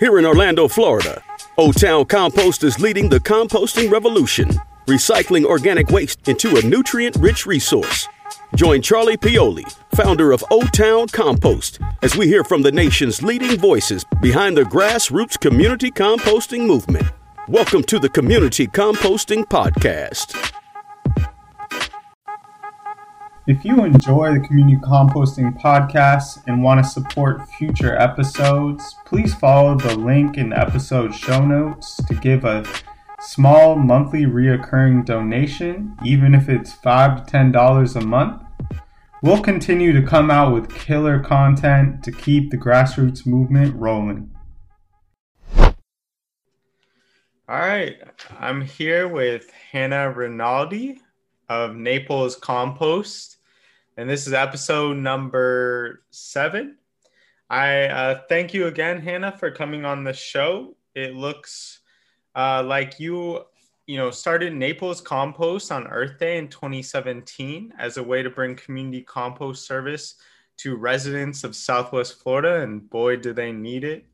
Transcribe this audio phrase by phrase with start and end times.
[0.00, 1.24] Here in Orlando, Florida,
[1.56, 4.48] O Town Compost is leading the composting revolution,
[4.86, 8.06] recycling organic waste into a nutrient rich resource.
[8.54, 13.58] Join Charlie Pioli, founder of O Town Compost, as we hear from the nation's leading
[13.58, 17.08] voices behind the grassroots community composting movement.
[17.48, 20.57] Welcome to the Community Composting Podcast.
[23.48, 29.74] If you enjoy the Community Composting Podcast and want to support future episodes, please follow
[29.74, 32.62] the link in the episode show notes to give a
[33.20, 38.42] small monthly reoccurring donation, even if it's 5 to $10 a month.
[39.22, 44.30] We'll continue to come out with killer content to keep the grassroots movement rolling.
[45.58, 45.78] All
[47.48, 47.96] right,
[48.38, 51.00] I'm here with Hannah Rinaldi
[51.48, 53.37] of Naples Compost
[53.98, 56.76] and this is episode number seven.
[57.50, 60.76] I uh, thank you again, Hannah, for coming on the show.
[60.94, 61.80] It looks
[62.36, 63.42] uh, like you,
[63.88, 68.54] you know, started Naples Compost on Earth Day in 2017 as a way to bring
[68.54, 70.14] community compost service
[70.58, 74.06] to residents of Southwest Florida, and boy, do they need it.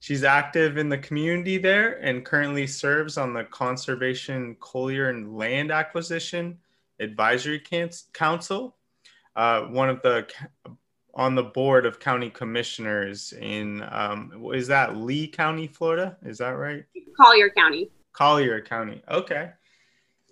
[0.00, 5.70] She's active in the community there and currently serves on the Conservation Collier and Land
[5.70, 6.58] Acquisition
[6.98, 7.62] Advisory
[8.12, 8.74] Council
[9.38, 10.26] uh, one of the
[11.14, 16.16] on the board of county commissioners in um, is that Lee County, Florida?
[16.24, 16.84] Is that right?
[17.16, 17.88] Collier County.
[18.12, 19.00] Collier County.
[19.08, 19.50] Okay.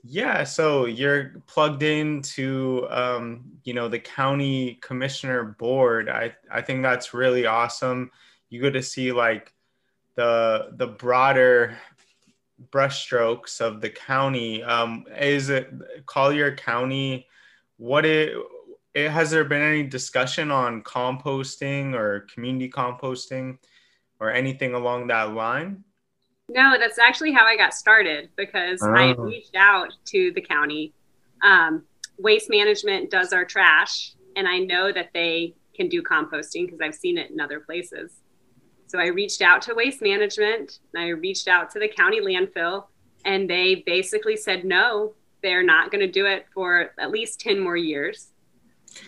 [0.03, 6.09] Yeah, so you're plugged into um, you know the county commissioner board.
[6.09, 8.11] I I think that's really awesome.
[8.49, 9.53] You get to see like
[10.17, 11.77] the the broader
[12.71, 14.65] brushstrokes of the county.
[14.65, 15.71] Um, is it
[16.07, 17.29] Collier County?
[17.77, 18.47] What it it,
[19.05, 23.59] has there been any discussion on composting or community composting
[24.21, 25.85] or anything along that line?
[26.49, 28.95] No, that's actually how I got started because oh.
[28.95, 30.95] I reached out to the county.
[31.43, 31.85] Um,
[32.19, 36.95] waste management does our trash, and I know that they can do composting because I've
[36.95, 38.12] seen it in other places.
[38.87, 42.85] So I reached out to waste management, and I reached out to the county landfill,
[43.25, 47.59] and they basically said no, they're not going to do it for at least 10
[47.59, 48.29] more years.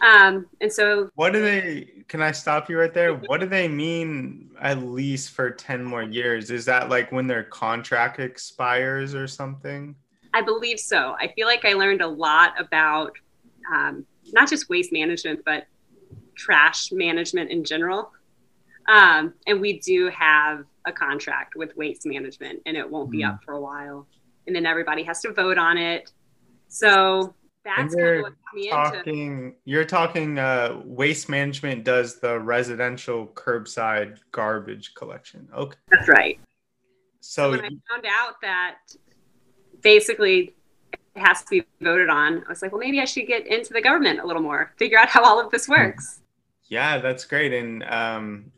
[0.02, 2.04] Um, and so, what do they?
[2.08, 3.14] Can I stop you right there?
[3.14, 6.50] What do they mean at least for ten more years?
[6.50, 9.94] Is that like when their contract expires or something?
[10.34, 11.16] I believe so.
[11.18, 13.12] I feel like I learned a lot about
[13.72, 15.66] um, not just waste management, but
[16.36, 18.12] trash management in general.
[18.88, 23.28] Um, and we do have a contract with waste management, and it won't be mm.
[23.28, 24.06] up for a while.
[24.46, 26.10] And then everybody has to vote on it.
[26.68, 27.34] So
[27.76, 28.30] that's you're
[28.70, 35.48] talking, You're talking uh, waste management does the residential curbside garbage collection.
[35.54, 35.76] Okay.
[35.90, 36.40] That's right.
[37.20, 38.78] So, so when I found out that
[39.82, 40.54] basically
[40.92, 43.72] it has to be voted on, I was like, well, maybe I should get into
[43.72, 46.20] the government a little more, figure out how all of this works.
[46.68, 47.52] Yeah, that's great.
[47.52, 48.52] And um,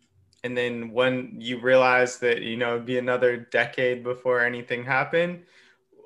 [0.44, 5.42] and then when you realize that you know it'd be another decade before anything happened,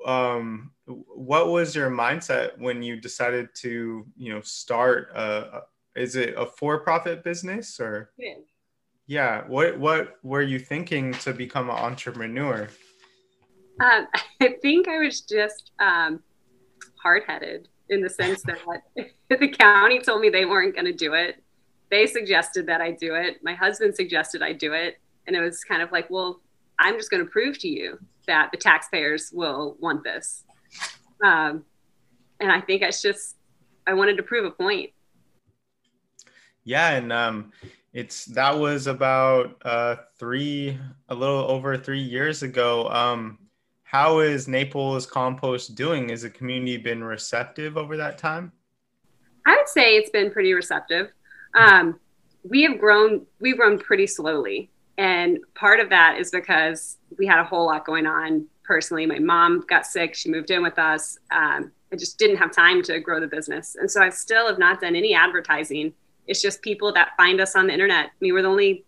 [0.05, 5.61] um, what was your mindset when you decided to you know start a,
[5.95, 8.11] is it a for-profit business or?
[8.17, 8.35] Yeah.
[9.07, 9.41] yeah.
[9.47, 12.69] What what were you thinking to become an entrepreneur?
[13.79, 14.07] Um,
[14.41, 16.21] i think i was just um,
[17.01, 18.59] hard-headed in the sense that
[19.29, 21.43] the county told me they weren't going to do it.
[21.91, 23.37] They suggested that i do it.
[23.43, 24.97] My husband suggested i do it.
[25.27, 26.41] And it was kind of like well
[26.79, 27.97] i'm just going to prove to you
[28.27, 30.43] that the taxpayers will want this
[31.23, 31.63] um,
[32.39, 33.35] and I think it's just,
[33.87, 34.91] I wanted to prove a point.
[36.63, 36.91] Yeah.
[36.91, 37.51] And um,
[37.93, 40.77] it's, that was about uh, three,
[41.09, 42.89] a little over three years ago.
[42.89, 43.37] Um,
[43.83, 46.09] how is Naples Compost doing?
[46.09, 48.51] Has the community been receptive over that time?
[49.45, 51.11] I would say it's been pretty receptive.
[51.55, 51.99] Um,
[52.43, 54.71] we have grown, we've grown pretty slowly.
[54.97, 59.05] And part of that is because we had a whole lot going on personally.
[59.05, 60.15] My mom got sick.
[60.15, 61.17] She moved in with us.
[61.31, 63.75] Um, I just didn't have time to grow the business.
[63.79, 65.93] And so I still have not done any advertising.
[66.27, 68.07] It's just people that find us on the internet.
[68.07, 68.85] I mean, we're the only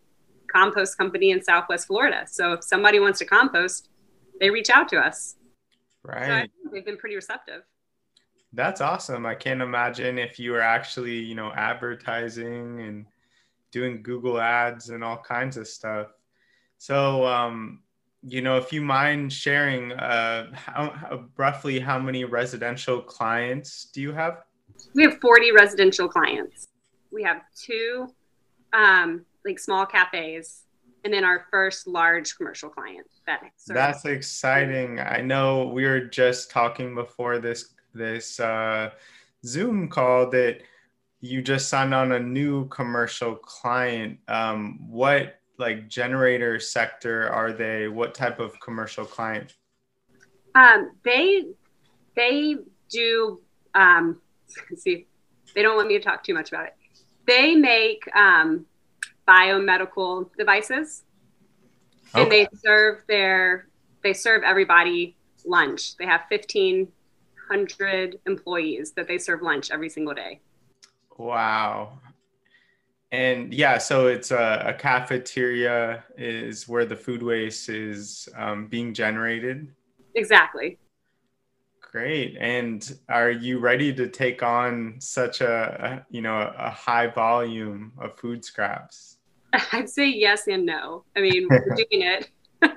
[0.52, 2.26] compost company in Southwest Florida.
[2.28, 3.90] So if somebody wants to compost,
[4.40, 5.36] they reach out to us.
[6.04, 6.50] Right.
[6.64, 7.64] So they've been pretty receptive.
[8.54, 9.26] That's awesome.
[9.26, 13.06] I can't imagine if you were actually, you know, advertising and
[13.72, 16.08] doing Google ads and all kinds of stuff.
[16.78, 17.82] So, um,
[18.28, 24.02] you know, if you mind sharing, uh, how, how, roughly how many residential clients do
[24.02, 24.44] you have?
[24.94, 26.68] We have 40 residential clients.
[27.12, 28.08] We have two
[28.74, 30.64] um, like small cafes,
[31.06, 33.08] and then our first large commercial client.
[33.26, 35.00] That that's exciting.
[35.00, 38.92] I know we were just talking before this this uh,
[39.46, 40.62] Zoom call that
[41.22, 44.20] you just signed on a new commercial client.
[44.28, 47.88] Um, what like generator sector are they?
[47.88, 49.56] What type of commercial client?
[50.56, 51.46] Um, they
[52.16, 52.58] they
[52.90, 53.42] do.
[53.74, 54.22] Um,
[54.76, 55.08] see,
[55.56, 56.76] they don't want me to talk too much about it.
[57.26, 58.66] They make um,
[59.28, 61.04] biomedical devices,
[62.16, 62.24] okay.
[62.24, 63.68] and they serve their
[64.04, 65.98] they serve everybody lunch.
[65.98, 66.88] They have fifteen
[67.50, 70.42] hundred employees that they serve lunch every single day.
[71.18, 72.00] Wow.
[73.12, 78.94] And yeah, so it's a, a cafeteria is where the food waste is um, being
[78.94, 79.74] generated.
[80.16, 80.78] Exactly.
[81.80, 82.36] Great.
[82.40, 87.94] And are you ready to take on such a, a you know a high volume
[87.98, 89.18] of food scraps?
[89.72, 91.06] I'd say yes and no.
[91.16, 92.30] I mean, we're doing it.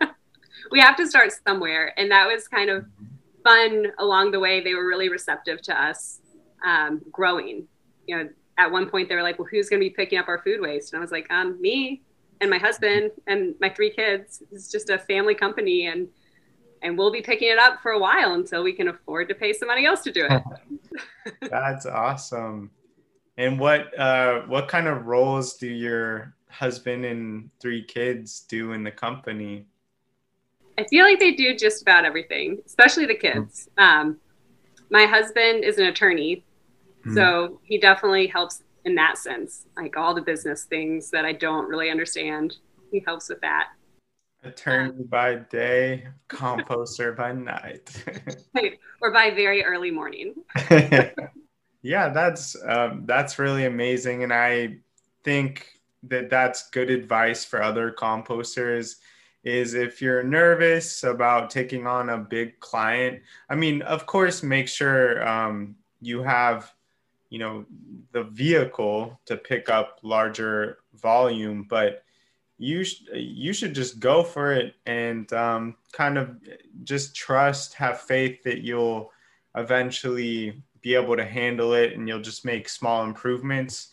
[0.70, 2.86] we have to start somewhere, and that was kind of
[3.42, 4.62] fun along the way.
[4.62, 6.20] They were really receptive to us
[6.64, 7.66] um, growing.
[8.06, 8.28] You know,
[8.60, 10.60] at one point they were like, "Well, who's going to be picking up our food
[10.60, 12.02] waste?" And I was like, "Um, me
[12.40, 14.42] and my husband and my three kids.
[14.52, 16.08] It's just a family company, and
[16.82, 19.52] and we'll be picking it up for a while until we can afford to pay
[19.52, 20.42] somebody else to do it."
[21.50, 22.70] That's awesome.
[23.36, 28.84] And what uh, what kind of roles do your husband and three kids do in
[28.84, 29.66] the company?
[30.78, 33.68] I feel like they do just about everything, especially the kids.
[33.78, 34.18] Um,
[34.90, 36.44] my husband is an attorney,
[37.10, 37.14] mm.
[37.14, 39.66] so he definitely helps in that sense.
[39.76, 42.56] Like all the business things that I don't really understand,
[42.90, 43.68] he helps with that.
[44.42, 47.90] Attorney by day, composter by night.
[49.02, 50.34] or by very early morning.
[51.82, 54.78] yeah, that's um, that's really amazing, and I
[55.24, 55.66] think
[56.04, 58.96] that that's good advice for other composters
[59.44, 64.68] is if you're nervous about taking on a big client, I mean, of course, make
[64.68, 66.72] sure um, you have,
[67.30, 67.64] you know,
[68.12, 72.02] the vehicle to pick up larger volume, but
[72.58, 76.36] you sh- you should just go for it and um, kind of
[76.84, 79.10] just trust, have faith that you'll
[79.54, 83.88] eventually be able to handle it, and you'll just make small improvements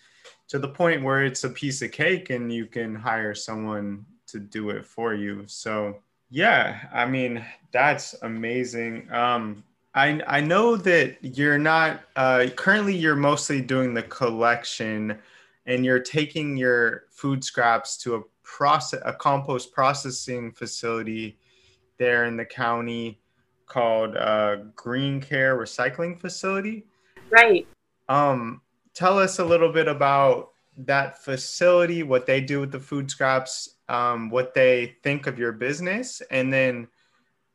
[0.47, 4.39] to the point where it's a piece of cake, and you can hire someone to
[4.39, 5.43] do it for you.
[5.45, 5.97] So
[6.29, 9.11] yeah, I mean that's amazing.
[9.11, 9.63] Um,
[9.93, 15.17] I I know that you're not uh, currently you're mostly doing the collection,
[15.65, 21.37] and you're taking your food scraps to a process a compost processing facility
[21.97, 23.19] there in the county
[23.65, 26.85] called uh, Green Care Recycling Facility.
[27.29, 27.67] Right.
[28.07, 28.61] Um,
[28.93, 33.77] tell us a little bit about that facility, what they do with the food scraps,
[33.89, 36.87] um, what they think of your business, and then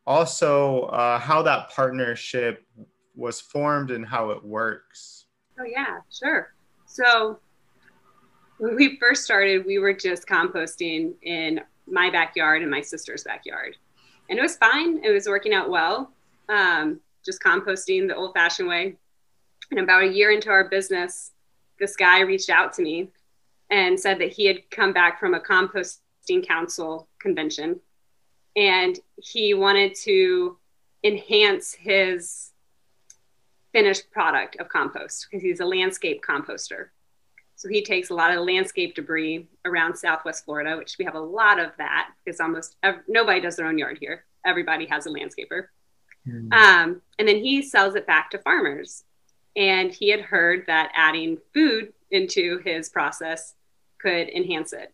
[0.07, 2.67] also uh, how that partnership
[3.15, 5.27] was formed and how it works.
[5.59, 6.55] Oh, yeah, sure.
[6.87, 7.39] So,
[8.59, 13.77] when we first started, we were just composting in my backyard and my sister's backyard.
[14.31, 16.13] And it was fine, it was working out well.
[16.49, 18.97] Um, just composting the old fashioned way.
[19.71, 21.33] And about a year into our business,
[21.79, 23.09] this guy reached out to me
[23.71, 27.81] and said that he had come back from a composting Council convention,
[28.57, 30.57] and he wanted to
[31.05, 32.51] enhance his
[33.73, 36.89] finished product of compost because he's a landscape composter.
[37.57, 41.21] So he takes a lot of landscape debris around Southwest Florida, which we have a
[41.21, 44.25] lot of that because almost ev- nobody does their own yard here.
[44.45, 45.67] Everybody has a landscaper.
[46.27, 46.53] Mm.
[46.53, 49.05] Um, and then he sells it back to farmers.
[49.55, 53.55] And he had heard that adding food into his process
[54.01, 54.93] could enhance it.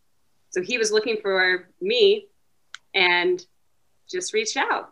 [0.50, 2.26] So he was looking for me
[2.98, 3.46] and
[4.10, 4.90] just reached out.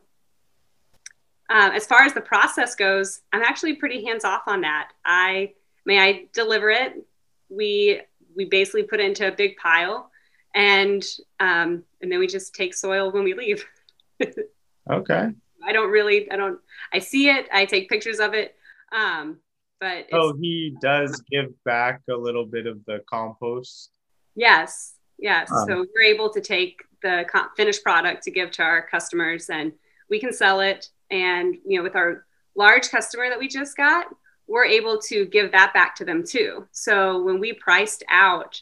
[1.50, 4.92] Um, as far as the process goes, I'm actually pretty hands off on that.
[5.04, 7.04] I may I deliver it.
[7.48, 8.00] We
[8.36, 10.10] we basically put it into a big pile,
[10.54, 11.04] and
[11.40, 13.64] um, and then we just take soil when we leave.
[14.90, 15.30] okay.
[15.64, 16.30] I don't really.
[16.30, 16.58] I don't.
[16.92, 17.48] I see it.
[17.52, 18.54] I take pictures of it.
[18.92, 19.38] Um,
[19.80, 23.90] but oh, he does give back a little bit of the compost.
[24.34, 25.50] Yes, Yes.
[25.50, 27.26] Um, so we're able to take the
[27.56, 29.72] finished product to give to our customers and
[30.08, 30.88] we can sell it.
[31.10, 34.06] And, you know, with our large customer that we just got,
[34.46, 36.66] we're able to give that back to them too.
[36.72, 38.60] So when we priced out,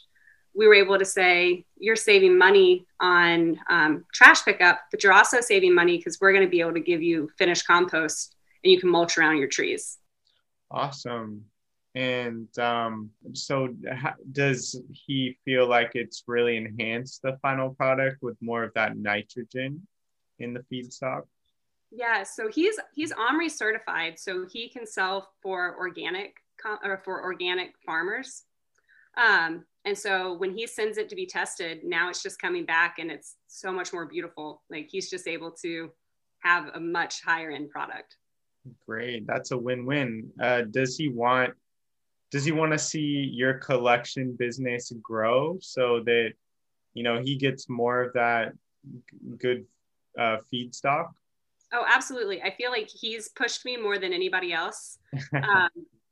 [0.55, 5.41] we were able to say, you're saving money on um, trash pickup, but you're also
[5.41, 8.79] saving money because we're going to be able to give you finished compost and you
[8.79, 9.97] can mulch around your trees.
[10.71, 11.45] Awesome.
[11.95, 18.35] And um, so, ha- does he feel like it's really enhanced the final product with
[18.41, 19.87] more of that nitrogen
[20.39, 21.23] in the feedstock?
[21.91, 26.35] Yeah, so he's he's OMRI certified, so he can sell for organic
[26.83, 28.43] or for organic farmers.
[29.17, 32.97] Um, and so when he sends it to be tested, now it's just coming back
[32.99, 34.63] and it's so much more beautiful.
[34.69, 35.91] Like he's just able to
[36.39, 38.17] have a much higher end product.
[38.85, 40.31] Great, that's a win-win.
[40.41, 41.53] Uh, does he want?
[42.35, 46.33] Does he want to see your collection business grow so that
[46.93, 48.51] you know he gets more of that
[49.37, 49.63] good
[50.19, 51.11] uh, feedstock?
[51.71, 52.41] Oh, absolutely.
[52.41, 54.97] I feel like he's pushed me more than anybody else,
[55.33, 55.69] um,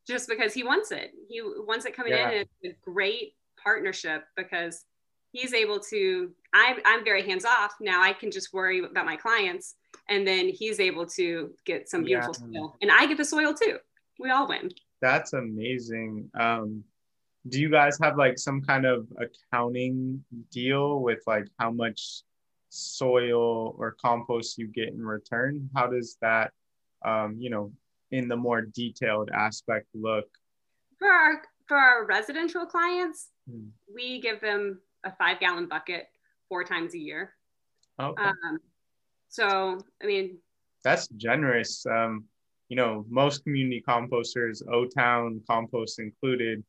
[0.08, 1.12] just because he wants it.
[1.28, 2.30] He wants it coming yeah.
[2.30, 2.46] in.
[2.62, 4.86] It's a great partnership because
[5.34, 6.32] he's able to.
[6.54, 8.02] I'm I'm very hands off now.
[8.02, 9.76] I can just worry about my clients,
[10.08, 12.62] and then he's able to get some beautiful yeah.
[12.62, 13.78] soil, and I get the soil too.
[14.20, 14.72] We all win.
[15.04, 16.32] That's amazing.
[16.34, 16.82] Um,
[17.50, 22.22] do you guys have like some kind of accounting deal with like how much
[22.70, 25.70] soil or compost you get in return?
[25.76, 26.54] How does that,
[27.04, 27.74] um, you know,
[28.12, 30.30] in the more detailed aspect look?
[31.00, 33.68] For our for our residential clients, hmm.
[33.94, 36.08] we give them a five gallon bucket
[36.48, 37.34] four times a year.
[38.00, 38.24] Okay.
[38.24, 38.58] Um,
[39.28, 40.38] so I mean,
[40.82, 41.86] that's generous.
[41.86, 42.24] Um,
[42.70, 46.64] you know, most community composters, O Town compost included,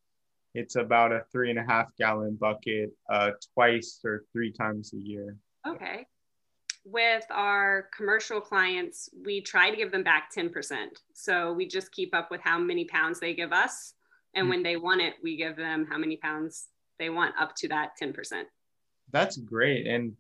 [0.54, 4.98] it's about a three and a half gallon bucket uh, twice or three times a
[4.98, 5.36] year.
[5.66, 6.06] Okay.
[6.84, 10.52] With our commercial clients, we try to give them back 10%.
[11.14, 13.94] So we just keep up with how many pounds they give us.
[14.34, 14.50] And mm-hmm.
[14.50, 17.92] when they want it, we give them how many pounds they want up to that
[18.00, 18.42] 10%.
[19.10, 19.86] That's great.
[19.86, 20.12] And,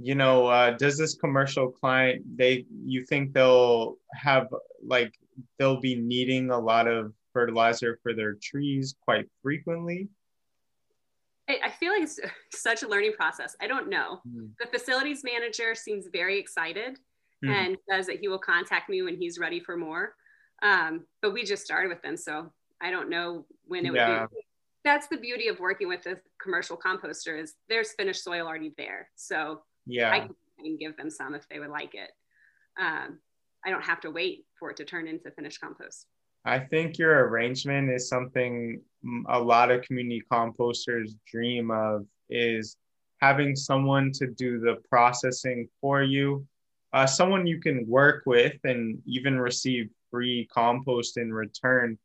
[0.00, 4.48] you know, uh, does this commercial client, they, you think they'll have
[4.84, 5.14] like,
[5.58, 10.08] they'll be needing a lot of fertilizer for their trees quite frequently?
[11.64, 12.20] I feel like it's
[12.52, 13.56] such a learning process.
[13.60, 14.20] I don't know.
[14.28, 14.50] Mm.
[14.60, 16.98] The facilities manager seems very excited
[17.44, 17.50] mm.
[17.50, 20.14] and says that he will contact me when he's ready for more.
[20.62, 24.22] Um, but we just started with them, so I don't know when it yeah.
[24.22, 24.36] would be.
[24.84, 29.08] That's the beauty of working with a commercial composter is there's finished soil already there.
[29.14, 30.28] So yeah, I
[30.62, 32.10] can give them some if they would like it.
[32.80, 33.18] Um,
[33.64, 36.06] I don't have to wait for it to turn into finished compost.
[36.44, 38.80] I think your arrangement is something
[39.28, 42.76] a lot of community composters dream of is
[43.20, 46.46] having someone to do the processing for you,
[46.92, 51.98] uh, someone you can work with and even receive free compost in return.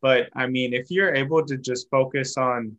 [0.00, 2.76] But I mean, if you're able to just focus on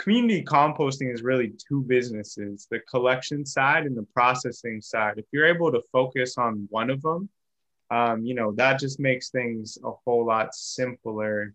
[0.00, 5.14] community composting is really two businesses the collection side and the processing side.
[5.18, 7.28] If you're able to focus on one of them,
[7.90, 11.54] um, you know, that just makes things a whole lot simpler.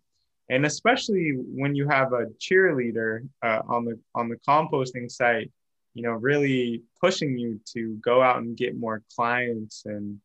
[0.49, 5.51] And especially when you have a cheerleader uh, on the on the composting site,
[5.95, 10.19] you know, really pushing you to go out and get more clients and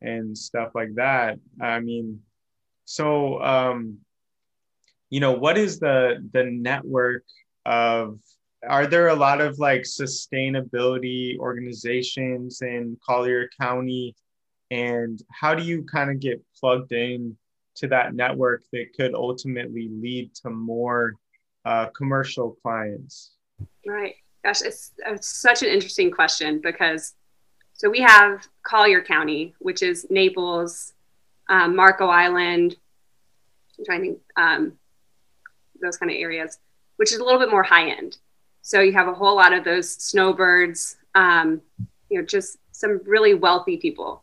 [0.00, 1.40] and stuff like that.
[1.60, 2.20] I mean,
[2.84, 3.98] so um,
[5.12, 7.24] you know, what is the the network
[7.66, 8.18] of
[8.66, 14.16] are there a lot of like sustainability organizations in Collier County?
[14.70, 17.36] And how do you kind of get plugged in
[17.76, 21.16] to that network that could ultimately lead to more
[21.66, 23.32] uh, commercial clients?
[23.86, 24.14] Right.
[24.42, 27.12] Gosh it's, it's such an interesting question because
[27.74, 30.94] so we have collier county which is naples
[31.48, 32.76] um, marco island
[33.78, 34.72] i'm trying to um,
[35.82, 36.58] those kind of areas
[36.96, 38.18] which is a little bit more high end
[38.62, 41.60] so you have a whole lot of those snowbirds um,
[42.08, 44.22] you know just some really wealthy people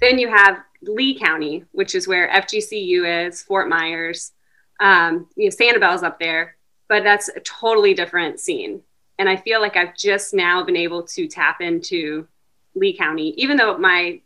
[0.00, 4.32] then you have Lee County, which is where FGCU is, Fort Myers,
[4.80, 6.56] um, you know, Sanibel's up there,
[6.88, 8.82] but that's a totally different scene.
[9.18, 12.26] And I feel like I've just now been able to tap into
[12.74, 14.20] Lee County, even though my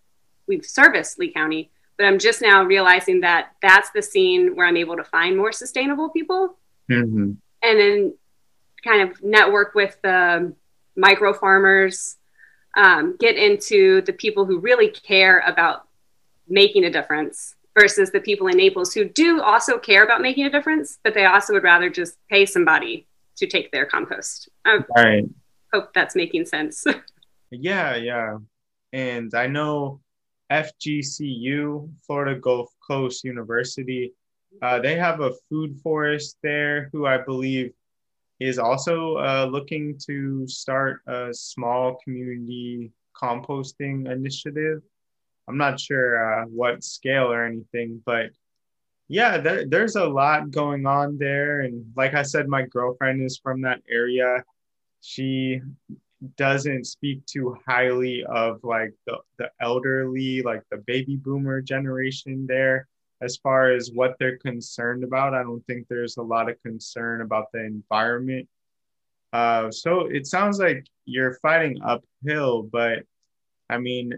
[0.49, 1.71] we've serviced Lee County,
[2.01, 5.53] but I'm just now realizing that that's the scene where I'm able to find more
[5.53, 6.57] sustainable people,
[6.91, 7.33] mm-hmm.
[7.63, 8.15] and then
[8.83, 10.55] kind of network with the
[10.97, 12.17] micro farmers
[12.75, 15.89] um, get into the people who really care about
[16.49, 20.51] making a difference versus the people in Naples who do also care about making a
[20.51, 24.49] difference, but they also would rather just pay somebody to take their compost.
[24.65, 25.25] I right.
[25.71, 26.87] hope that's making sense.
[27.51, 28.39] yeah, yeah.
[28.91, 30.01] And I know
[30.51, 34.13] FGCU, Florida Gulf Coast University,
[34.63, 37.73] uh, they have a food forest there who I believe
[38.41, 44.83] is also uh, looking to start a small community composting initiative.
[45.47, 48.31] I'm not sure uh, what scale or anything, but
[49.09, 51.61] yeah, there, there's a lot going on there.
[51.61, 54.45] And like I said, my girlfriend is from that area.
[55.01, 55.61] She
[56.37, 62.89] doesn't speak too highly of like the, the elderly, like the baby boomer generation there.
[63.23, 67.21] As far as what they're concerned about, I don't think there's a lot of concern
[67.21, 68.49] about the environment.
[69.33, 73.05] Uh, so it sounds like you're fighting uphill, but
[73.69, 74.15] I mean,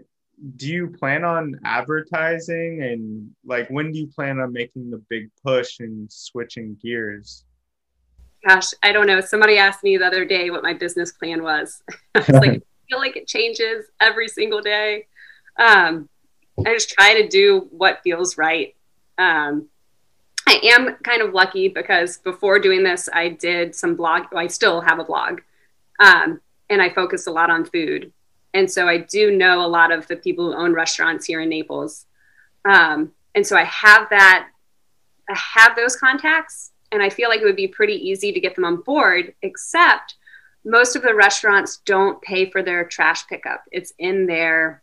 [0.55, 5.29] do you plan on advertising and like when do you plan on making the big
[5.45, 7.45] push and switching gears?
[8.47, 9.21] Gosh, I don't know.
[9.21, 11.81] Somebody asked me the other day what my business plan was.
[12.15, 15.07] I was like, I feel like it changes every single day.
[15.57, 16.09] Um,
[16.65, 18.75] I just try to do what feels right.
[19.17, 19.67] Um,
[20.47, 24.23] I am kind of lucky because before doing this, I did some blog.
[24.31, 25.39] Well, I still have a blog,
[25.99, 28.11] um, and I focus a lot on food.
[28.53, 31.49] And so I do know a lot of the people who own restaurants here in
[31.49, 32.05] Naples.
[32.65, 34.49] Um, and so I have that,
[35.29, 38.55] I have those contacts, and I feel like it would be pretty easy to get
[38.55, 40.15] them on board, except
[40.63, 43.63] most of the restaurants don't pay for their trash pickup.
[43.71, 44.81] It's in their,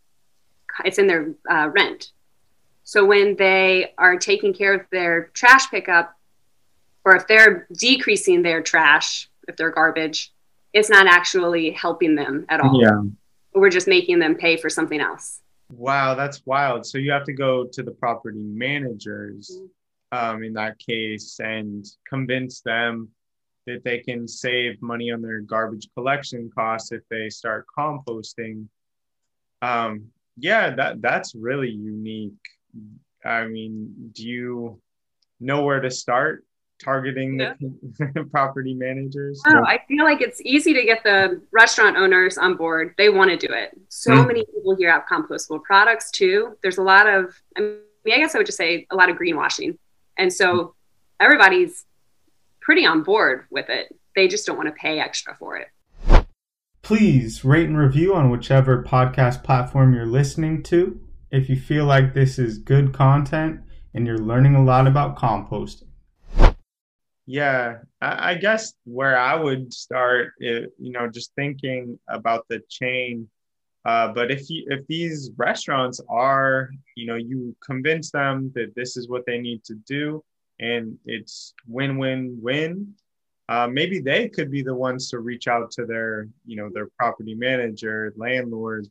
[0.84, 2.12] it's in their uh, rent.
[2.84, 6.14] So when they are taking care of their trash pickup,
[7.04, 10.32] or if they're decreasing their trash, if they're garbage,
[10.74, 12.78] it's not actually helping them at all.
[12.82, 13.00] Yeah
[13.54, 15.40] we're just making them pay for something else.
[15.70, 16.86] Wow, that's wild.
[16.86, 19.60] So you have to go to the property managers
[20.12, 23.08] um, in that case and convince them
[23.66, 28.66] that they can save money on their garbage collection costs if they start composting.
[29.62, 32.32] Um, yeah, that that's really unique.
[33.24, 34.80] I mean, do you
[35.38, 36.44] know where to start
[36.82, 37.54] targeting yeah.
[37.60, 39.42] the property managers?
[39.46, 42.94] Oh, I feel like it's easy to get the restaurant owners on board.
[42.96, 43.78] They want to do it.
[43.88, 44.26] So mm.
[44.26, 46.56] many people here have compostable products too.
[46.62, 49.16] There's a lot of, I mean, I guess I would just say a lot of
[49.16, 49.76] greenwashing.
[50.20, 50.74] And so
[51.18, 51.86] everybody's
[52.60, 53.88] pretty on board with it.
[54.14, 55.68] They just don't want to pay extra for it.
[56.82, 62.12] Please rate and review on whichever podcast platform you're listening to if you feel like
[62.12, 63.60] this is good content
[63.94, 65.88] and you're learning a lot about composting.
[67.24, 72.60] Yeah, I, I guess where I would start, eh, you know, just thinking about the
[72.68, 73.30] chain.
[73.84, 78.96] Uh, but if you if these restaurants are, you know, you convince them that this
[78.96, 80.22] is what they need to do,
[80.58, 82.94] and it's win win win.
[83.48, 86.88] Uh, maybe they could be the ones to reach out to their, you know, their
[86.98, 88.86] property manager, landlord,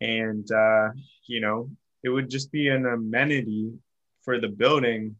[0.00, 0.88] and uh,
[1.26, 1.70] you know,
[2.02, 3.72] it would just be an amenity
[4.24, 5.14] for the building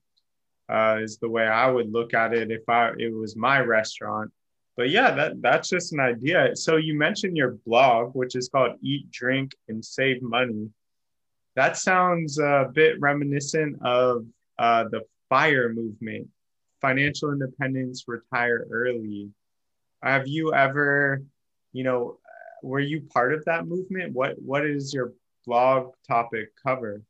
[0.69, 4.31] uh, is the way I would look at it if I it was my restaurant.
[4.77, 6.57] But yeah, that that's just an idea.
[6.57, 10.71] So you mentioned your blog, which is called Eat, Drink, and Save Money.
[11.57, 14.25] That sounds a bit reminiscent of
[14.59, 16.29] uh, the FIRE movement,
[16.81, 19.29] financial independence, retire early.
[20.03, 21.23] Have you ever,
[21.73, 22.19] you know,
[22.63, 24.15] were you part of that movement?
[24.15, 25.13] What what is your
[25.47, 27.03] blog topic cover?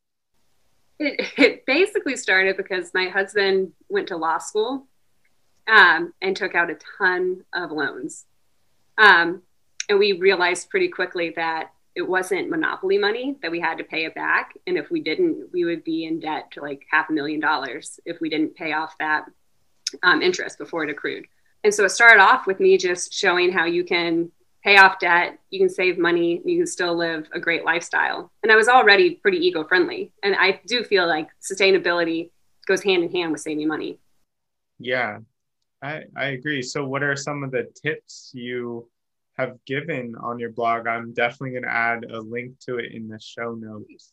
[0.99, 4.89] It, it basically started because my husband went to law school
[5.69, 8.25] um, and took out a ton of loans.
[8.99, 9.43] Um,
[9.89, 14.05] and we realized pretty quickly that it wasn't monopoly money that we had to pay
[14.07, 14.55] it back.
[14.67, 18.01] And if we didn't, we would be in debt to like half a million dollars
[18.05, 19.27] if we didn't pay off that
[20.03, 21.27] um, interest before it accrued.
[21.65, 24.31] And so it started off with me just showing how you can
[24.65, 28.31] pay off debt, you can save money, you can still live a great lifestyle.
[28.43, 30.13] And I was already pretty eco friendly.
[30.23, 32.31] And I do feel like sustainability
[32.67, 33.99] goes hand in hand with saving money.
[34.79, 35.19] Yeah,
[35.83, 36.63] I, I agree.
[36.63, 38.89] So, what are some of the tips you
[39.37, 40.87] have given on your blog?
[40.87, 44.13] I'm definitely going to add a link to it in the show notes.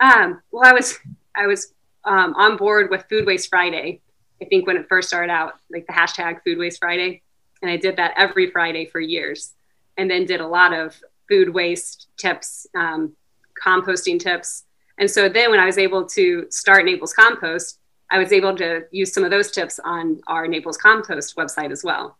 [0.00, 0.98] Um, well, I was
[1.34, 1.74] I was
[2.04, 4.00] um, on board with Food Waste Friday.
[4.40, 7.22] I think when it first started out, like the hashtag Food Waste Friday,
[7.60, 9.52] and I did that every Friday for years
[9.96, 10.98] and then did a lot of
[11.28, 13.14] food waste tips, um,
[13.62, 14.64] composting tips.
[14.96, 18.84] And so then when I was able to start Naples Compost, I was able to
[18.90, 22.16] use some of those tips on our Naples Compost website as well.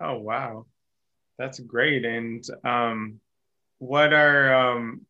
[0.00, 0.66] Oh, wow.
[1.38, 2.04] That's great.
[2.04, 3.20] And um,
[3.78, 5.02] what are, um,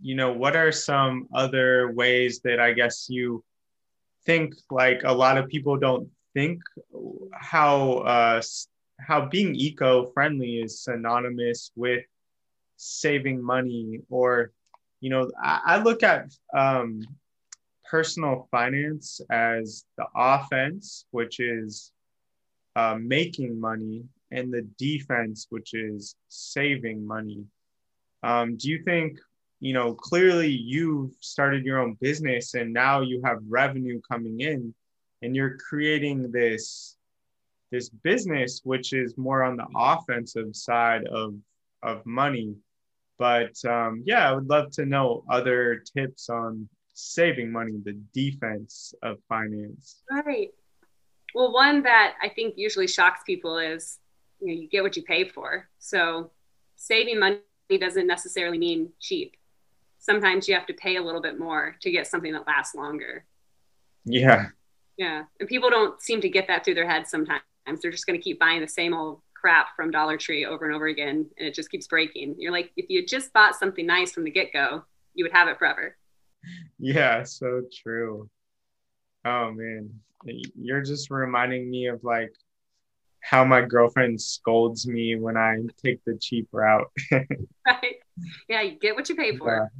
[0.00, 3.44] you know, what are some other ways that I guess you
[4.24, 6.60] think like a lot of people don't think
[7.32, 8.42] how uh,
[8.98, 12.04] how being eco-friendly is synonymous with
[12.76, 14.52] saving money or
[15.00, 17.00] you know i, I look at um,
[17.90, 21.92] personal finance as the offense which is
[22.74, 27.44] uh, making money and the defense which is saving money.
[28.22, 29.18] Um, do you think
[29.60, 34.74] you know clearly you've started your own business and now you have revenue coming in
[35.22, 36.96] and you're creating this
[37.70, 41.34] this business which is more on the offensive side of
[41.82, 42.54] of money.
[43.18, 48.94] But um, yeah i would love to know other tips on saving money the defense
[49.02, 50.50] of finance right
[51.34, 53.98] well one that i think usually shocks people is
[54.40, 56.30] you know you get what you pay for so
[56.76, 57.40] saving money
[57.80, 59.36] doesn't necessarily mean cheap
[59.98, 63.24] sometimes you have to pay a little bit more to get something that lasts longer
[64.04, 64.46] yeah
[64.96, 65.24] yeah.
[65.40, 67.42] And people don't seem to get that through their heads sometimes.
[67.82, 70.74] They're just going to keep buying the same old crap from Dollar Tree over and
[70.74, 71.26] over again.
[71.38, 72.36] And it just keeps breaking.
[72.38, 75.48] You're like, if you just bought something nice from the get go, you would have
[75.48, 75.96] it forever.
[76.78, 78.28] Yeah, so true.
[79.24, 79.90] Oh, man.
[80.24, 82.32] You're just reminding me of like
[83.20, 86.90] how my girlfriend scolds me when I take the cheap route.
[87.66, 87.96] right.
[88.48, 89.70] Yeah, you get what you pay for.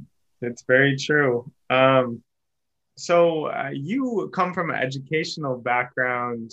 [0.41, 1.49] Yeah, it's very true.
[1.69, 2.23] Um,
[2.97, 6.51] so uh, you come from an educational background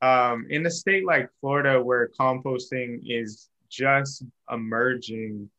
[0.00, 5.50] um, in a state like Florida where composting is just emerging.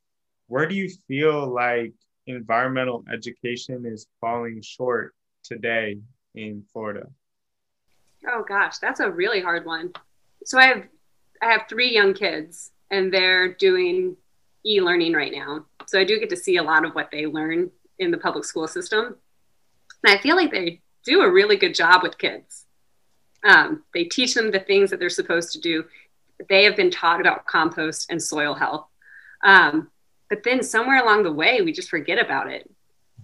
[0.47, 1.93] Where do you feel like
[2.27, 5.97] environmental education is falling short today
[6.35, 7.07] in Florida?
[8.27, 9.91] Oh gosh, that's a really hard one.
[10.45, 10.83] So I have
[11.41, 14.15] I have three young kids and they're doing
[14.65, 15.65] e-learning right now.
[15.87, 18.45] So I do get to see a lot of what they learn in the public
[18.45, 19.17] school system.
[20.03, 22.65] And I feel like they do a really good job with kids.
[23.43, 25.83] Um, they teach them the things that they're supposed to do.
[26.47, 28.87] They have been taught about compost and soil health.
[29.43, 29.89] Um,
[30.29, 32.69] but then somewhere along the way, we just forget about it.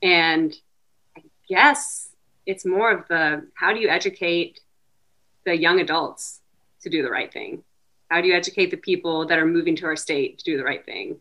[0.02, 0.56] And
[1.18, 2.10] I guess
[2.46, 4.60] it's more of the how do you educate
[5.46, 6.42] the young adults
[6.82, 7.64] to do the right thing?
[8.10, 10.64] How do you educate the people that are moving to our state to do the
[10.64, 11.18] right thing?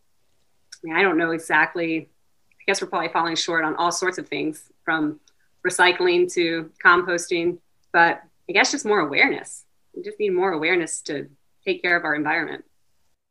[0.74, 2.08] I mean, I don't know exactly.
[2.52, 5.20] I guess we're probably falling short on all sorts of things from
[5.66, 7.58] recycling to composting,
[7.92, 9.64] but I guess just more awareness.
[9.94, 11.28] We just need more awareness to
[11.64, 12.64] take care of our environment.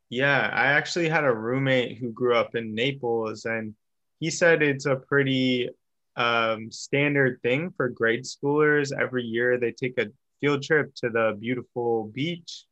[0.10, 3.76] Yeah, I actually had a roommate who grew up in Naples, and
[4.20, 5.70] he said it's a pretty
[6.16, 8.98] um, standard thing for grade schoolers.
[8.98, 10.08] Every year they take a
[10.40, 12.66] field trip to the beautiful beach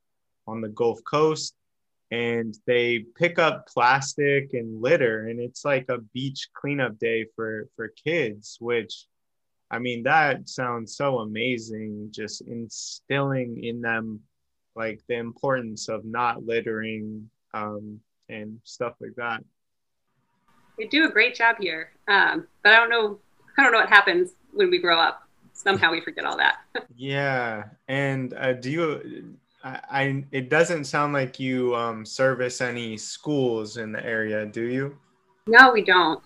[0.48, 1.56] on the Gulf Coast
[2.12, 7.68] and they pick up plastic and litter and it's like a beach cleanup day for
[7.76, 9.08] for kids which
[9.72, 12.10] I mean, that sounds so amazing.
[12.12, 14.22] Just instilling in them
[14.76, 19.44] like the importance of not littering um, and stuff like that.
[20.78, 23.20] They do a great job here, um, but I don't know.
[23.58, 25.28] I don't know what happens when we grow up.
[25.54, 26.58] Somehow we forget all that.
[26.96, 29.38] yeah, and uh, do you?
[29.64, 34.64] I, I, it doesn't sound like you um, service any schools in the area, do
[34.64, 34.98] you?
[35.48, 36.22] No, we don't.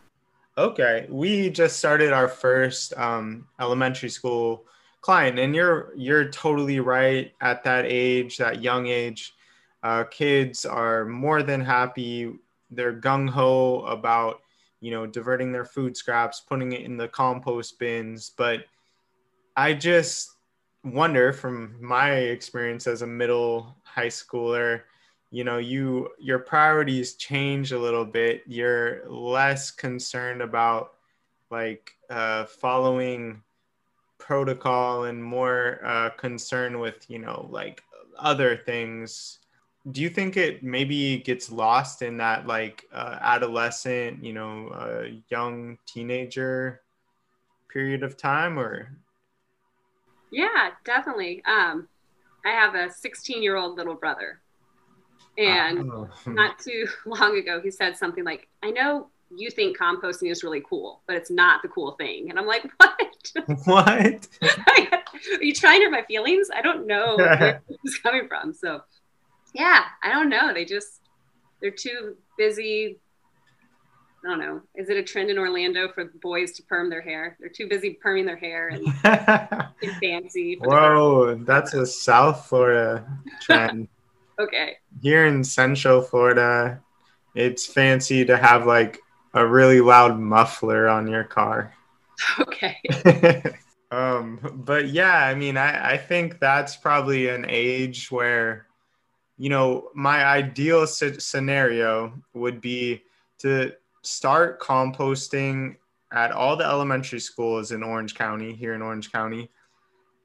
[0.57, 4.65] Okay, we just started our first um, elementary school
[5.01, 7.31] client, and you're you're totally right.
[7.41, 9.35] At that age, that young age,
[9.83, 12.33] uh, kids are more than happy.
[12.71, 14.41] They're gung ho about
[14.81, 18.31] you know diverting their food scraps, putting it in the compost bins.
[18.35, 18.65] But
[19.55, 20.31] I just
[20.83, 24.81] wonder, from my experience as a middle high schooler,
[25.31, 30.93] you know you your priorities change a little bit you're less concerned about
[31.51, 33.41] like uh, following
[34.29, 37.81] protocol and more uh, concerned with you know like
[38.19, 39.39] other things
[39.91, 45.05] do you think it maybe gets lost in that like uh, adolescent you know uh,
[45.29, 46.81] young teenager
[47.73, 48.95] period of time or?
[50.31, 51.41] Yeah definitely.
[51.45, 51.87] Um,
[52.45, 54.41] i have a 16 year old little brother.
[55.39, 56.07] And oh.
[56.27, 60.61] not too long ago, he said something like, I know you think composting is really
[60.67, 62.29] cool, but it's not the cool thing.
[62.29, 63.31] And I'm like, what?
[63.65, 64.27] What?
[64.41, 66.49] Are you trying to hurt my feelings?
[66.53, 68.53] I don't know where this is coming from.
[68.53, 68.81] So,
[69.53, 70.53] yeah, I don't know.
[70.53, 71.01] They just,
[71.61, 72.99] they're too busy.
[74.25, 74.61] I don't know.
[74.75, 77.37] Is it a trend in Orlando for boys to perm their hair?
[77.39, 78.85] They're too busy perming their hair and
[80.01, 80.57] fancy.
[80.61, 83.07] Whoa, that's a South Florida
[83.41, 83.87] trend.
[84.39, 84.77] Okay.
[85.01, 86.81] Here in Central Florida,
[87.33, 88.99] it's fancy to have like
[89.33, 91.73] a really loud muffler on your car.
[92.37, 92.75] Okay.
[93.91, 98.67] um, but yeah, I mean, I, I think that's probably an age where,
[99.37, 103.03] you know, my ideal scenario would be
[103.37, 105.77] to start composting
[106.11, 109.49] at all the elementary schools in Orange County, here in Orange County.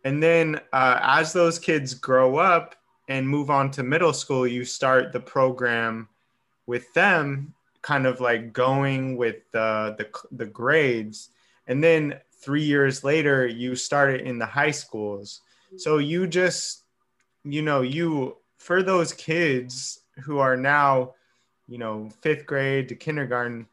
[0.04, 2.74] And then uh, as those kids grow up,
[3.08, 6.08] and move on to middle school, you start the program
[6.66, 7.53] with them
[7.84, 11.28] kind of like going with the, the, the grades.
[11.66, 15.42] And then three years later, you start it in the high schools.
[15.76, 16.84] So you just,
[17.44, 21.12] you know, you, for those kids who are now,
[21.68, 23.66] you know, fifth grade to kindergarten,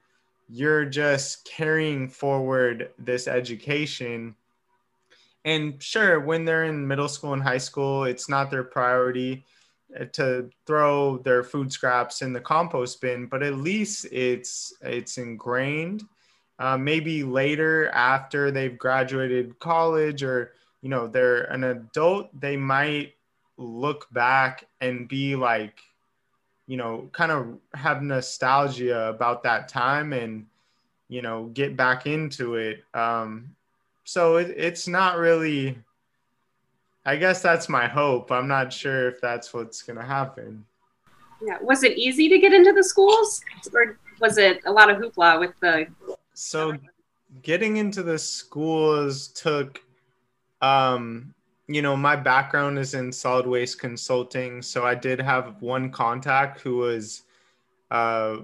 [0.50, 4.36] you're just carrying forward this education.
[5.46, 9.46] And sure, when they're in middle school and high school, it's not their priority uh,
[10.14, 16.04] to throw their food scraps in the compost bin, but at least it's it's ingrained.
[16.60, 23.14] Uh, maybe later after they've graduated college or you know they're an adult, they might
[23.58, 25.80] look back and be like,
[26.68, 30.46] you know, kind of have nostalgia about that time and
[31.10, 32.84] you know get back into it.
[32.94, 33.56] Um,
[34.04, 35.78] so it, it's not really
[37.06, 38.32] I guess that's my hope.
[38.32, 40.66] I'm not sure if that's what's going to happen.
[41.42, 41.58] Yeah.
[41.62, 43.42] Was it easy to get into the schools
[43.74, 45.88] or was it a lot of hoopla with the.
[46.34, 46.78] So
[47.42, 49.82] getting into the schools took,
[50.62, 51.34] um,
[51.68, 54.62] you know, my background is in solid waste consulting.
[54.62, 57.24] So I did have one contact who was
[57.90, 58.38] uh,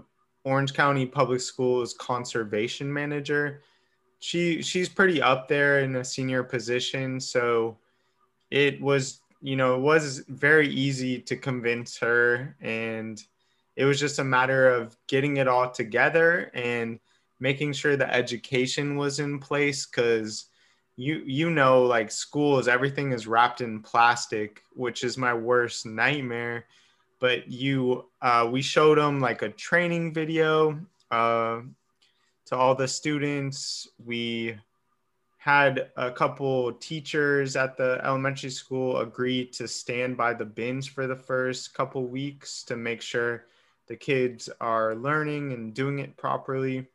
[0.43, 3.61] Orange County Public Schools conservation manager.
[4.19, 7.19] She she's pretty up there in a senior position.
[7.19, 7.77] So
[8.51, 13.23] it was you know it was very easy to convince her and
[13.75, 16.99] it was just a matter of getting it all together and
[17.39, 20.45] making sure the education was in place because
[20.95, 26.65] you you know like schools everything is wrapped in plastic which is my worst nightmare.
[27.19, 30.79] But you uh, we showed them like a training video
[31.09, 31.61] uh,
[32.45, 33.87] to all the students.
[34.05, 34.55] We
[35.47, 41.07] had a couple teachers at the elementary school agree to stand by the bins for
[41.07, 43.45] the first couple weeks to make sure
[43.87, 46.85] the kids are learning and doing it properly.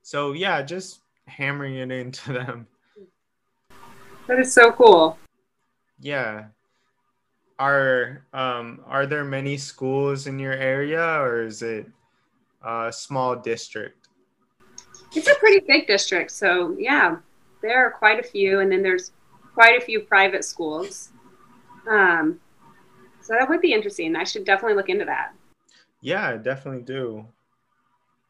[0.00, 2.66] So yeah, just hammering it into them.
[4.26, 5.18] That is so cool.
[6.00, 6.46] Yeah.
[7.58, 11.90] Are um are there many schools in your area or is it
[12.64, 14.08] a small district?
[15.14, 17.18] It's a pretty big district, so yeah,
[17.64, 19.12] there are quite a few, and then there's
[19.54, 21.10] quite a few private schools.
[21.90, 22.40] Um,
[23.20, 24.14] so that would be interesting.
[24.14, 25.32] I should definitely look into that.
[26.02, 27.26] Yeah, I definitely do.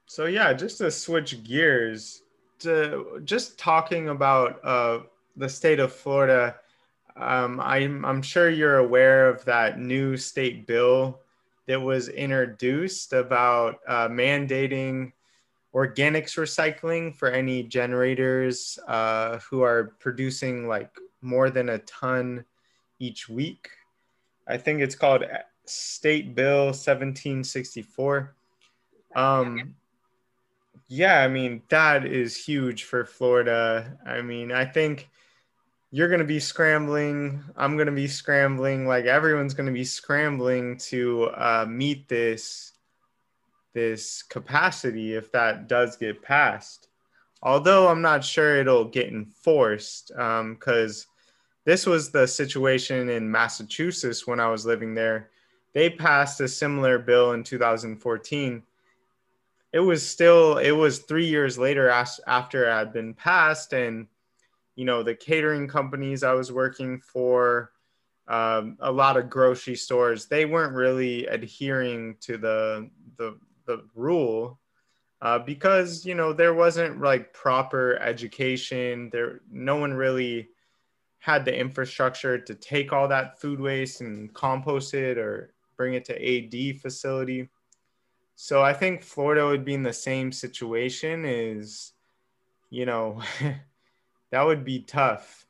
[0.07, 2.23] So yeah, just to switch gears
[2.61, 5.01] to just talking about uh,
[5.37, 6.55] the state of Florida.
[7.17, 11.21] Um, I'm I'm sure you're aware of that new state bill
[11.67, 15.13] that was introduced about uh, mandating
[15.75, 22.45] organics recycling for any generators uh, who are producing like more than a ton
[23.01, 23.69] each week.
[24.47, 25.25] I think it's called
[25.67, 28.35] State Bill 1764.
[29.17, 29.75] Um,
[30.89, 33.99] yeah, I mean, that is huge for Florida.
[34.07, 35.09] I mean, I think
[35.91, 37.43] you're going to be scrambling.
[37.57, 38.87] I'm going to be scrambling.
[38.87, 42.74] Like everyone's going to be scrambling to uh, meet this
[43.75, 46.89] this capacity if that does get passed.
[47.43, 51.11] Although I'm not sure it'll get enforced because um,
[51.67, 55.31] this was the situation in Massachusetts when I was living there.
[55.75, 58.63] They passed a similar bill in 2014.
[59.73, 63.73] It was still, it was three years later after it had been passed.
[63.73, 64.07] And,
[64.77, 67.73] you know, the catering companies I was working for,
[68.29, 74.61] um, a lot of grocery stores, they weren't really adhering to the, the, the rule
[75.21, 79.11] uh, because you know there wasn't like proper education.
[79.11, 80.49] There no one really
[81.19, 86.05] had the infrastructure to take all that food waste and compost it or bring it
[86.07, 87.49] to ad facility.
[88.37, 91.93] So i think florida would be in the same situation is
[92.69, 93.23] you know
[94.35, 95.47] that would be tough.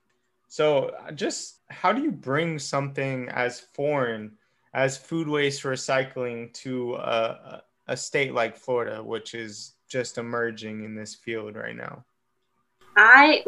[0.48, 4.32] So uh, just how do you bring something as foreign
[4.74, 10.94] as food waste recycling to a, a state like Florida, which is just emerging in
[10.94, 12.04] this field right now?
[12.96, 13.44] I,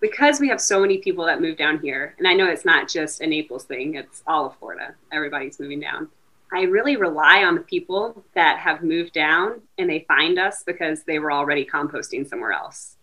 [0.00, 2.88] because we have so many people that move down here, and I know it's not
[2.88, 4.94] just a Naples thing, it's all of Florida.
[5.12, 6.08] Everybody's moving down.
[6.52, 11.02] I really rely on the people that have moved down and they find us because
[11.04, 12.96] they were already composting somewhere else.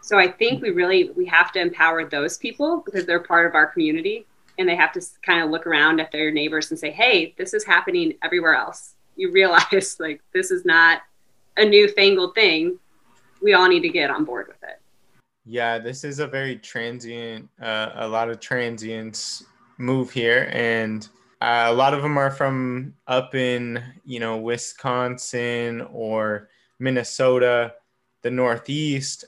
[0.00, 3.54] So I think we really we have to empower those people because they're part of
[3.54, 4.26] our community
[4.58, 7.54] and they have to kind of look around at their neighbors and say, "Hey, this
[7.54, 11.02] is happening everywhere else you realize like this is not
[11.56, 12.78] a newfangled thing.
[13.42, 14.80] We all need to get on board with it.
[15.44, 17.48] Yeah, this is a very transient.
[17.60, 19.44] Uh, a lot of transients
[19.78, 21.08] move here, and
[21.40, 27.74] uh, a lot of them are from up in you know Wisconsin or Minnesota,
[28.22, 29.24] the Northeast.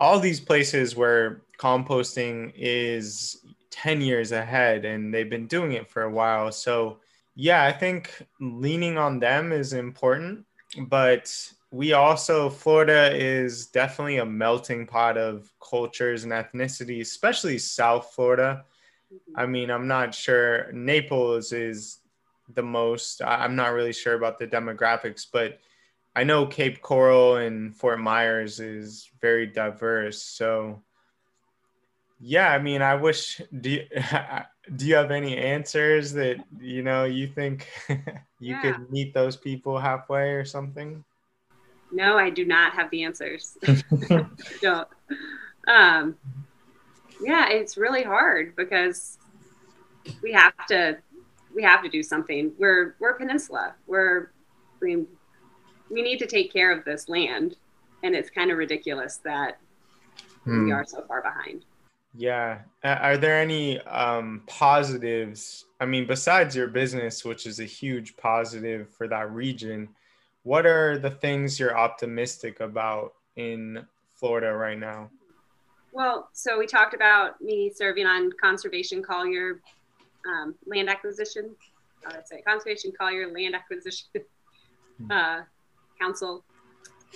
[0.00, 6.02] all these places where composting is 10 years ahead and they've been doing it for
[6.02, 6.50] a while.
[6.50, 6.98] So,
[7.40, 10.44] yeah, I think leaning on them is important,
[10.76, 11.34] but
[11.70, 18.66] we also, Florida is definitely a melting pot of cultures and ethnicities, especially South Florida.
[19.34, 20.70] I mean, I'm not sure.
[20.72, 22.00] Naples is
[22.52, 25.60] the most, I'm not really sure about the demographics, but
[26.14, 30.22] I know Cape Coral and Fort Myers is very diverse.
[30.22, 30.82] So,
[32.18, 33.40] yeah, I mean, I wish.
[33.58, 33.86] Do you,
[34.76, 37.96] do you have any answers that you know you think you
[38.38, 38.62] yeah.
[38.62, 41.04] could meet those people halfway or something?
[41.92, 43.58] No, I do not have the answers.
[44.62, 44.88] Don't.
[45.66, 46.16] Um,
[47.20, 49.18] yeah, it's really hard because
[50.22, 50.98] we have to
[51.54, 52.52] we have to do something.
[52.58, 53.74] We're we're a peninsula.
[53.86, 54.30] We're
[54.80, 55.06] I mean,
[55.90, 57.56] we need to take care of this land,
[58.02, 59.58] and it's kind of ridiculous that
[60.44, 60.66] hmm.
[60.66, 61.64] we are so far behind.
[62.14, 62.58] Yeah.
[62.82, 65.66] Are there any um, positives?
[65.78, 69.88] I mean, besides your business, which is a huge positive for that region,
[70.42, 75.10] what are the things you're optimistic about in Florida right now?
[75.92, 79.60] Well, so we talked about me serving on Conservation Collier
[80.26, 81.54] um, Land Acquisition.
[82.06, 84.08] I let's say Conservation Collier Land Acquisition
[84.98, 85.10] hmm.
[85.10, 85.40] uh,
[85.98, 86.44] Council.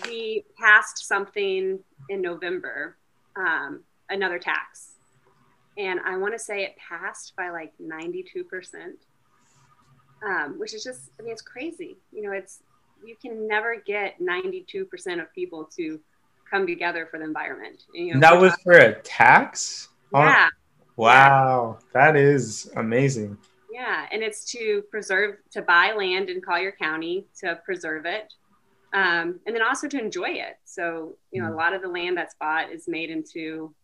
[0.07, 1.79] We passed something
[2.09, 2.97] in November
[3.37, 4.93] um, another tax.
[5.77, 8.45] And I want to say it passed by like 92%,
[10.25, 11.97] um, which is just, I mean, it's crazy.
[12.13, 12.61] You know, it's,
[13.05, 16.01] you can never get 92% of people to
[16.49, 17.85] come together for the environment.
[17.93, 19.89] You know, that was for a tax?
[20.13, 20.49] Yeah.
[20.97, 21.79] Wow.
[21.93, 23.37] That is amazing.
[23.73, 24.07] Yeah.
[24.13, 28.33] And it's to preserve, to buy land in Collier County, to preserve it,
[28.93, 30.57] um, and then also to enjoy it.
[30.65, 31.55] So, you know, mm.
[31.55, 33.75] a lot of the land that's bought is made into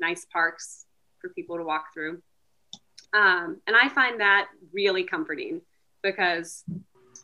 [0.00, 0.86] nice parks
[1.20, 2.22] for people to walk through.
[3.14, 5.60] Um, and I find that really comforting
[6.02, 6.64] because,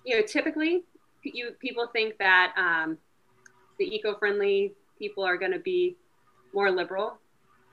[0.05, 0.85] you know, typically
[1.23, 2.99] you people think that um,
[3.79, 5.97] the eco-friendly people are going to be
[6.53, 7.19] more liberal.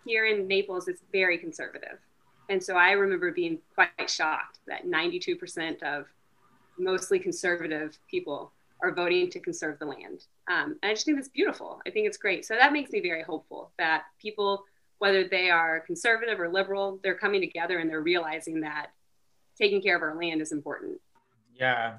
[0.06, 2.00] Here in Naples, it's very conservative.
[2.50, 6.08] And so I remember being quite shocked that 92% of
[6.78, 10.26] mostly conservative people are voting to conserve the land.
[10.52, 11.80] Um, and I just think that's beautiful.
[11.86, 12.46] I think it's great.
[12.46, 14.66] So that makes me very hopeful that people,
[15.02, 18.92] whether they are conservative or liberal, they're coming together and they're realizing that
[19.58, 21.02] taking care of our land is important.
[21.56, 21.94] Yeah,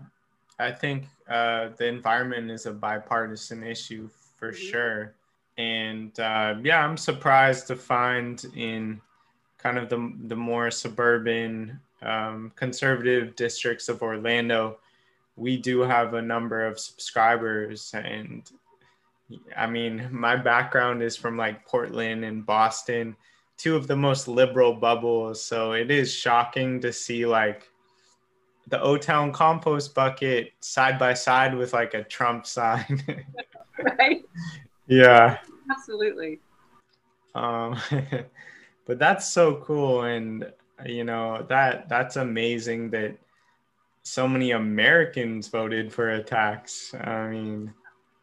[0.58, 4.70] I think uh, the environment is a bipartisan issue for mm-hmm.
[4.70, 5.14] sure.
[5.58, 9.00] And uh, yeah, I'm surprised to find in
[9.58, 14.78] kind of the, the more suburban um, conservative districts of Orlando
[15.36, 18.50] we do have a number of subscribers and
[19.56, 23.16] I mean, my background is from like Portland and Boston,
[23.56, 25.42] two of the most liberal bubbles.
[25.42, 27.68] So it is shocking to see like
[28.68, 33.02] the O Town compost bucket side by side with like a Trump sign.
[33.98, 34.24] right.
[34.86, 35.38] Yeah.
[35.70, 36.40] Absolutely.
[37.34, 37.78] Um,
[38.86, 40.02] but that's so cool.
[40.02, 40.52] And,
[40.84, 43.16] you know, that that's amazing that
[44.02, 46.94] so many Americans voted for a tax.
[46.94, 47.72] I mean,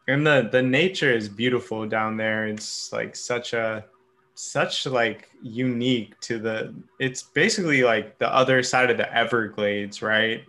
[0.09, 2.47] and the the nature is beautiful down there.
[2.47, 3.85] It's like such a
[4.33, 10.43] such like unique to the it's basically like the other side of the Everglades, right?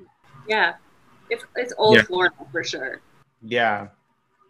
[0.48, 0.74] Yeah.
[1.28, 2.02] It's it's old yeah.
[2.02, 3.00] Florida for sure.
[3.42, 3.88] Yeah.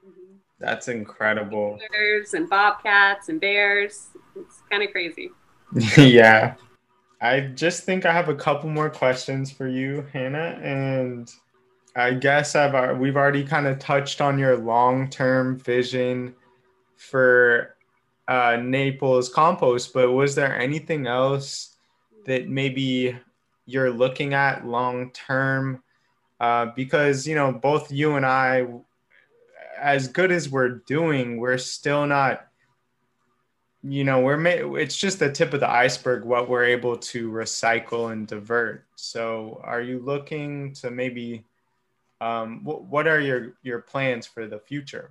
[0.07, 0.37] Mm-hmm.
[0.59, 1.79] That's incredible.
[1.91, 4.09] Bears and bobcats and bears.
[4.37, 5.31] It's kind of crazy.
[5.97, 6.55] yeah.
[7.21, 11.31] I just think I have a couple more questions for you, Hannah, and
[11.97, 16.35] I guess I've uh, we've already kind of touched on your long-term vision
[16.97, 17.75] for
[18.29, 21.77] uh, Naples compost, but was there anything else
[22.27, 23.19] that maybe
[23.67, 25.83] you're looking at long term?
[26.39, 28.67] Uh, because you know, both you and I,
[29.79, 32.47] as good as we're doing, we're still not
[33.83, 34.47] you know we're
[34.77, 39.59] it's just the tip of the iceberg what we're able to recycle and divert so
[39.65, 41.47] are you looking to maybe
[42.21, 45.11] um, what, what are your your plans for the future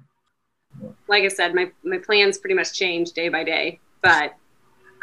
[1.08, 4.36] like i said my, my plans pretty much change day by day but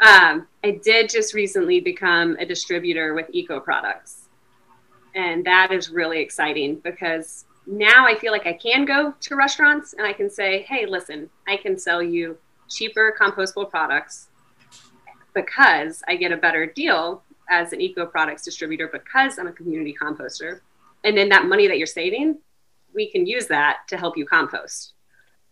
[0.01, 4.29] um, i did just recently become a distributor with eco products
[5.15, 9.93] and that is really exciting because now i feel like i can go to restaurants
[9.93, 12.37] and i can say hey listen i can sell you
[12.69, 14.29] cheaper compostable products
[15.33, 19.95] because I get a better deal as an eco products distributor because I'm a community
[19.99, 20.61] composter.
[21.07, 22.37] And then that money that you're saving,
[22.93, 24.93] we can use that to help you compost.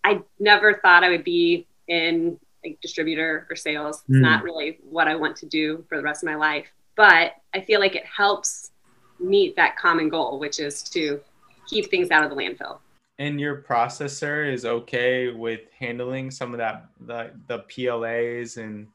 [0.04, 4.04] I never thought I would be in like distributor or sales.
[4.10, 4.22] It's mm.
[4.22, 6.68] not really what I want to do for the rest of my life.
[6.98, 8.72] But I feel like it helps
[9.18, 11.22] meet that common goal, which is to
[11.70, 12.80] keep things out of the landfill.
[13.18, 18.88] And your processor is okay with handling some of that, the, the PLAs and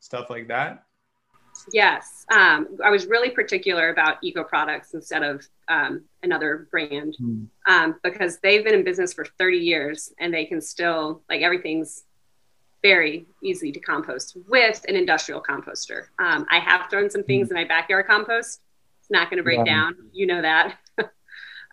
[0.00, 0.82] stuff like that?
[1.72, 2.24] Yes.
[2.30, 7.46] Um, I was really particular about eco products instead of um, another brand mm.
[7.66, 12.04] um, because they've been in business for 30 years and they can still, like, everything's
[12.82, 16.06] very easy to compost with an industrial composter.
[16.18, 17.50] Um, I have thrown some things mm.
[17.50, 18.60] in my backyard compost.
[19.00, 19.96] It's not going to break down.
[20.12, 20.78] You know that.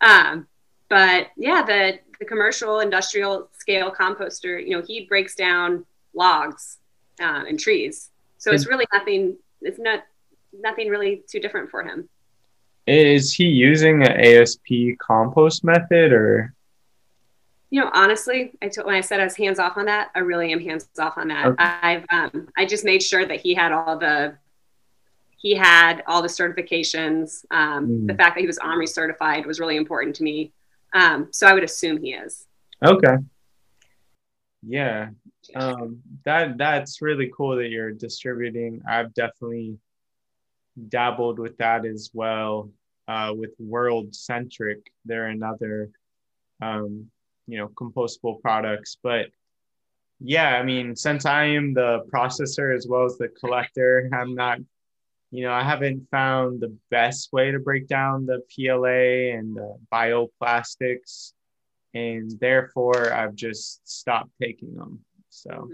[0.01, 0.47] Um,
[0.89, 6.77] but yeah, the, the commercial industrial scale composter, you know, he breaks down logs
[7.19, 8.11] uh, and trees.
[8.37, 10.03] So it's really nothing, it's not
[10.53, 12.07] nothing really too different for him.
[12.87, 16.53] Is he using an ASP compost method or
[17.71, 20.19] you know, honestly, I told when I said I was hands off on that, I
[20.19, 21.47] really am hands off on that.
[21.47, 21.63] Okay.
[21.63, 24.37] I've um, I just made sure that he had all the
[25.35, 27.43] he had all the certifications.
[27.51, 28.07] Um, mm.
[28.07, 30.53] The fact that he was OMRI certified was really important to me.
[30.93, 32.47] Um, so I would assume he is.
[32.83, 33.17] Okay.
[34.63, 35.09] Yeah,
[35.55, 38.81] um, that that's really cool that you're distributing.
[38.87, 39.77] I've definitely
[40.89, 42.69] dabbled with that as well.
[43.07, 45.91] Uh, with World Centric, they're another
[46.61, 47.11] um,
[47.47, 49.27] you know compostable products but
[50.19, 54.59] yeah i mean since i am the processor as well as the collector i'm not
[55.31, 59.77] you know i haven't found the best way to break down the pla and the
[59.91, 61.33] bioplastics
[61.93, 64.99] and therefore i've just stopped taking them
[65.35, 65.73] so mm-hmm.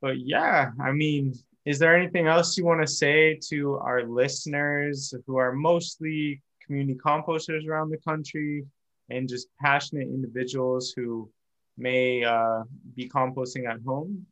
[0.00, 1.34] but yeah i mean
[1.64, 6.98] is there anything else you want to say to our listeners who are mostly community
[6.98, 8.64] composters around the country
[9.10, 11.30] and just passionate individuals who
[11.78, 12.62] may uh,
[12.96, 14.26] be composting at home?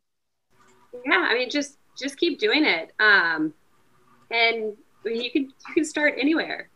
[1.05, 3.55] Yeah, I mean, just just keep doing it, um,
[4.31, 6.69] and you can you can start anywhere.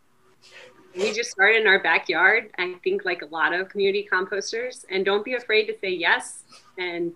[0.94, 2.50] We just started in our backyard.
[2.58, 6.44] I think like a lot of community composters, and don't be afraid to say yes
[6.78, 7.12] and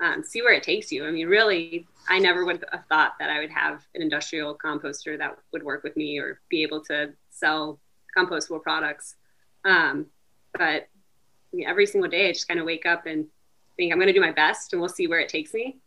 [0.00, 1.06] um, see where it takes you.
[1.06, 5.18] I mean, really, I never would have thought that I would have an industrial composter
[5.18, 7.80] that would work with me or be able to sell
[8.16, 9.16] compostable products.
[9.64, 10.06] Um,
[10.52, 10.88] but
[11.52, 13.26] I mean, every single day, I just kind of wake up and
[13.76, 15.78] think I'm going to do my best, and we'll see where it takes me.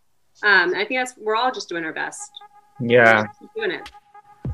[0.44, 2.32] Um, I think that's we're all just doing our best.
[2.80, 3.92] Yeah, doing it.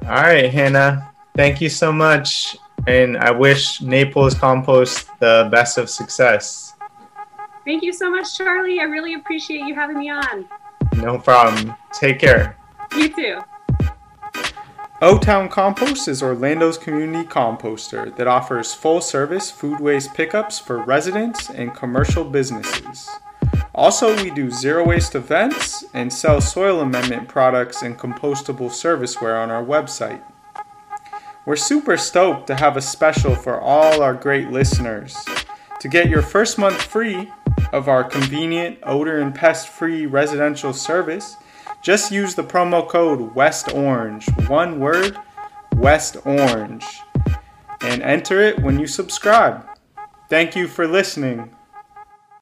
[0.04, 1.12] All right, Hannah.
[1.36, 6.67] Thank you so much, and I wish Naples Compost the best of success.
[7.68, 8.80] Thank you so much, Charlie.
[8.80, 10.48] I really appreciate you having me on.
[10.96, 11.76] No problem.
[11.92, 12.56] Take care.
[12.96, 13.42] You too.
[15.02, 20.78] O Town Compost is Orlando's community composter that offers full service food waste pickups for
[20.78, 23.10] residents and commercial businesses.
[23.76, 29.52] Also, we do zero waste events and sell soil amendment products and compostable serviceware on
[29.52, 30.22] our website.
[31.46, 35.18] We're super stoked to have a special for all our great listeners.
[35.82, 37.32] To get your first month free
[37.74, 41.36] of our convenient, odor and pest free residential service,
[41.84, 45.18] just use the promo code West Orange, one word,
[45.76, 46.86] West Orange,
[47.82, 49.66] and enter it when you subscribe.
[50.30, 51.57] Thank you for listening.